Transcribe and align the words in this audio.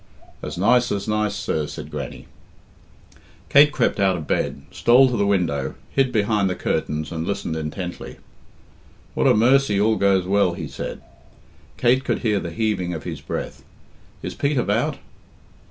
"As 0.41 0.57
nice 0.57 0.91
as 0.91 1.07
nice, 1.07 1.35
sir," 1.35 1.67
said 1.67 1.91
Grannie. 1.91 2.25
Kate 3.49 3.71
crept 3.71 3.99
out 3.99 4.17
of 4.17 4.25
bed, 4.25 4.63
stole 4.71 5.07
to 5.07 5.15
the 5.15 5.27
window, 5.27 5.75
hid 5.91 6.11
behind 6.11 6.49
the 6.49 6.55
curtains, 6.55 7.11
and 7.11 7.27
listened 7.27 7.55
intently. 7.55 8.17
"What 9.13 9.27
a 9.27 9.35
mercy 9.35 9.79
all 9.79 9.97
goes 9.97 10.25
well," 10.25 10.53
he 10.53 10.67
said; 10.67 11.01
Kate 11.77 12.03
could 12.03 12.23
hear 12.23 12.39
the 12.39 12.49
heaving 12.49 12.95
of 12.95 13.03
his 13.03 13.21
breath. 13.21 13.63
"Is 14.23 14.33
Pete 14.33 14.57
about?" 14.57 14.97